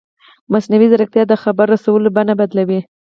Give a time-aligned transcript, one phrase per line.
[0.51, 2.79] مصنوعي ځیرکتیا د خبر رسولو بڼه بدلوي.